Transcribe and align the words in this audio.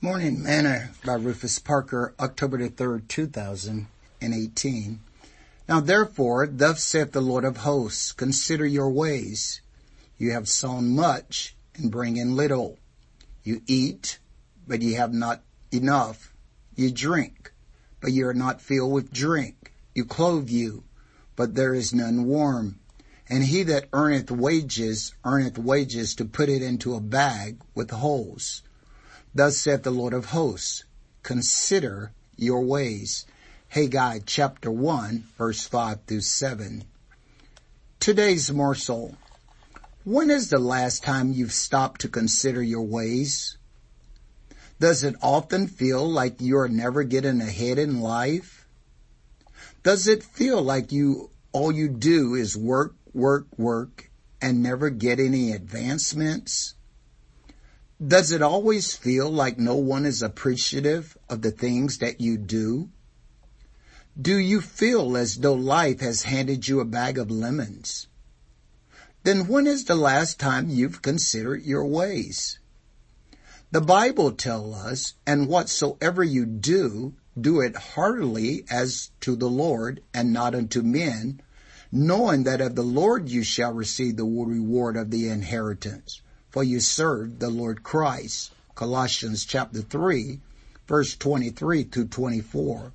Morning 0.00 0.40
Manna 0.40 0.90
by 1.04 1.14
Rufus 1.14 1.58
Parker, 1.58 2.14
October 2.20 2.56
the 2.56 2.68
3rd, 2.68 3.08
2018. 3.08 5.00
Now 5.68 5.80
therefore, 5.80 6.46
thus 6.46 6.84
saith 6.84 7.10
the 7.10 7.20
Lord 7.20 7.44
of 7.44 7.56
hosts, 7.56 8.12
consider 8.12 8.64
your 8.64 8.90
ways. 8.90 9.60
You 10.16 10.30
have 10.30 10.48
sown 10.48 10.94
much 10.94 11.56
and 11.74 11.90
bring 11.90 12.16
in 12.16 12.36
little. 12.36 12.78
You 13.42 13.60
eat, 13.66 14.20
but 14.68 14.82
ye 14.82 14.92
have 14.92 15.12
not 15.12 15.42
enough. 15.72 16.32
You 16.76 16.92
drink, 16.92 17.50
but 18.00 18.12
ye 18.12 18.22
are 18.22 18.32
not 18.32 18.60
filled 18.60 18.92
with 18.92 19.12
drink. 19.12 19.72
You 19.96 20.04
clothe 20.04 20.48
you, 20.48 20.84
but 21.34 21.56
there 21.56 21.74
is 21.74 21.92
none 21.92 22.24
warm. 22.24 22.78
And 23.28 23.42
he 23.42 23.64
that 23.64 23.88
earneth 23.92 24.30
wages, 24.30 25.12
earneth 25.24 25.58
wages 25.58 26.14
to 26.14 26.24
put 26.24 26.48
it 26.48 26.62
into 26.62 26.94
a 26.94 27.00
bag 27.00 27.56
with 27.74 27.90
holes 27.90 28.62
Thus 29.38 29.56
saith 29.56 29.84
the 29.84 29.92
Lord 29.92 30.14
of 30.14 30.24
hosts, 30.24 30.82
consider 31.22 32.10
your 32.34 32.62
ways. 32.62 33.24
Haggai 33.68 34.18
chapter 34.26 34.68
1 34.68 35.28
verse 35.38 35.64
5 35.64 36.00
through 36.08 36.22
7. 36.22 36.82
Today's 38.00 38.50
morsel. 38.50 39.16
When 40.02 40.28
is 40.28 40.50
the 40.50 40.58
last 40.58 41.04
time 41.04 41.30
you've 41.30 41.52
stopped 41.52 42.00
to 42.00 42.08
consider 42.08 42.60
your 42.60 42.82
ways? 42.82 43.56
Does 44.80 45.04
it 45.04 45.14
often 45.22 45.68
feel 45.68 46.04
like 46.04 46.40
you're 46.40 46.66
never 46.66 47.04
getting 47.04 47.40
ahead 47.40 47.78
in 47.78 48.00
life? 48.00 48.66
Does 49.84 50.08
it 50.08 50.24
feel 50.24 50.60
like 50.60 50.90
you, 50.90 51.30
all 51.52 51.70
you 51.70 51.88
do 51.88 52.34
is 52.34 52.56
work, 52.56 52.96
work, 53.14 53.46
work 53.56 54.10
and 54.42 54.64
never 54.64 54.90
get 54.90 55.20
any 55.20 55.52
advancements? 55.52 56.74
Does 58.06 58.30
it 58.30 58.42
always 58.42 58.94
feel 58.94 59.28
like 59.28 59.58
no 59.58 59.74
one 59.74 60.06
is 60.06 60.22
appreciative 60.22 61.18
of 61.28 61.42
the 61.42 61.50
things 61.50 61.98
that 61.98 62.20
you 62.20 62.38
do? 62.38 62.90
Do 64.20 64.38
you 64.38 64.60
feel 64.60 65.16
as 65.16 65.38
though 65.38 65.54
life 65.54 65.98
has 65.98 66.22
handed 66.22 66.68
you 66.68 66.78
a 66.78 66.84
bag 66.84 67.18
of 67.18 67.28
lemons? 67.28 68.06
Then 69.24 69.48
when 69.48 69.66
is 69.66 69.84
the 69.84 69.96
last 69.96 70.38
time 70.38 70.70
you've 70.70 71.02
considered 71.02 71.64
your 71.64 71.84
ways? 71.84 72.60
The 73.72 73.80
Bible 73.80 74.30
tells 74.30 74.76
us, 74.76 75.14
and 75.26 75.48
whatsoever 75.48 76.22
you 76.22 76.46
do, 76.46 77.14
do 77.38 77.60
it 77.60 77.74
heartily 77.74 78.64
as 78.70 79.10
to 79.22 79.34
the 79.34 79.50
Lord 79.50 80.04
and 80.14 80.32
not 80.32 80.54
unto 80.54 80.82
men, 80.82 81.40
knowing 81.90 82.44
that 82.44 82.60
of 82.60 82.76
the 82.76 82.84
Lord 82.84 83.28
you 83.28 83.42
shall 83.42 83.72
receive 83.72 84.16
the 84.16 84.24
reward 84.24 84.96
of 84.96 85.10
the 85.10 85.28
inheritance 85.28 86.22
for 86.50 86.64
you 86.64 86.80
serve 86.80 87.38
the 87.38 87.50
Lord 87.50 87.82
Christ. 87.82 88.52
Colossians 88.74 89.44
chapter 89.44 89.80
3, 89.80 90.40
verse 90.86 91.16
23 91.16 91.84
to 91.84 92.04
24. 92.06 92.92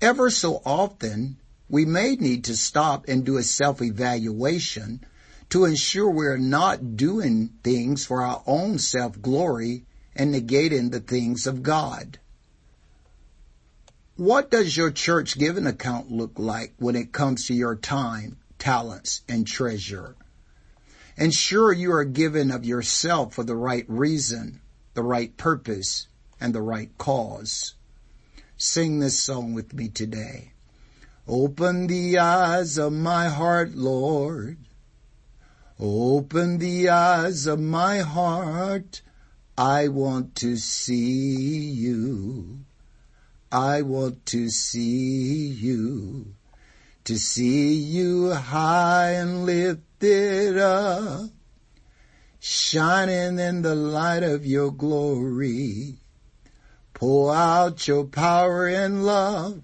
Ever 0.00 0.30
so 0.30 0.60
often, 0.64 1.36
we 1.68 1.84
may 1.84 2.16
need 2.16 2.44
to 2.44 2.56
stop 2.56 3.06
and 3.08 3.24
do 3.24 3.36
a 3.36 3.42
self-evaluation 3.42 5.04
to 5.50 5.64
ensure 5.64 6.10
we're 6.10 6.38
not 6.38 6.96
doing 6.96 7.50
things 7.62 8.06
for 8.06 8.22
our 8.22 8.42
own 8.46 8.78
self-glory 8.78 9.84
and 10.16 10.34
negating 10.34 10.90
the 10.90 11.00
things 11.00 11.46
of 11.46 11.62
God. 11.62 12.18
What 14.16 14.50
does 14.50 14.76
your 14.76 14.90
church 14.90 15.38
giving 15.38 15.66
account 15.66 16.10
look 16.10 16.32
like 16.36 16.74
when 16.78 16.96
it 16.96 17.12
comes 17.12 17.46
to 17.46 17.54
your 17.54 17.76
time, 17.76 18.38
talents, 18.58 19.22
and 19.28 19.46
treasure? 19.46 20.16
Ensure 21.16 21.72
you 21.72 21.92
are 21.92 22.04
given 22.04 22.50
of 22.50 22.64
yourself 22.64 23.34
for 23.34 23.44
the 23.44 23.56
right 23.56 23.84
reason, 23.88 24.60
the 24.94 25.02
right 25.02 25.36
purpose, 25.36 26.06
and 26.40 26.54
the 26.54 26.62
right 26.62 26.90
cause. 26.98 27.74
Sing 28.56 29.00
this 29.00 29.18
song 29.18 29.54
with 29.54 29.74
me 29.74 29.88
today. 29.88 30.52
Open 31.28 31.86
the 31.86 32.18
eyes 32.18 32.78
of 32.78 32.92
my 32.92 33.28
heart, 33.28 33.74
Lord. 33.74 34.56
Open 35.78 36.58
the 36.58 36.88
eyes 36.88 37.46
of 37.46 37.60
my 37.60 37.98
heart. 37.98 39.02
I 39.58 39.88
want 39.88 40.34
to 40.36 40.56
see 40.56 41.70
you. 41.70 42.60
I 43.50 43.82
want 43.82 44.24
to 44.26 44.48
see 44.48 45.46
you. 45.48 46.34
To 47.04 47.18
see 47.18 47.74
you 47.74 48.32
high 48.32 49.12
and 49.12 49.44
lift 49.44 49.80
lifted 50.02 50.58
up, 50.58 51.30
shining 52.40 53.38
in 53.38 53.62
the 53.62 53.74
light 53.74 54.24
of 54.24 54.44
your 54.44 54.72
glory. 54.72 55.98
Pour 56.92 57.32
out 57.32 57.86
your 57.86 58.04
power 58.04 58.66
and 58.66 59.06
love 59.06 59.62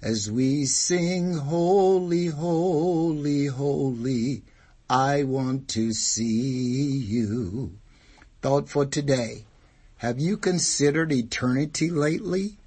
as 0.00 0.30
we 0.30 0.64
sing 0.64 1.34
holy, 1.34 2.26
holy, 2.26 3.46
holy. 3.46 4.44
I 4.88 5.24
want 5.24 5.66
to 5.70 5.92
see 5.92 6.98
you. 6.98 7.72
Thought 8.42 8.68
for 8.68 8.86
today. 8.86 9.44
Have 9.96 10.20
you 10.20 10.36
considered 10.36 11.12
eternity 11.12 11.90
lately? 11.90 12.58